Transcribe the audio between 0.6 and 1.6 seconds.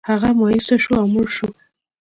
شو او مړ شو.